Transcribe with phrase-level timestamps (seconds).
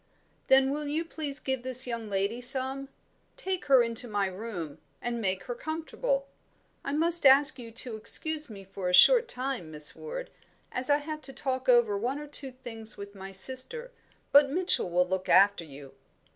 [0.47, 2.89] "Then will you please give this young lady some:
[3.37, 6.27] take her into my room, and make her comfortable.
[6.83, 10.31] I must ask you to excuse me for a short time, Miss Ward,
[10.71, 13.91] as I have to talk over one or two things with my sister;
[14.31, 15.93] but Mitchell will look after you."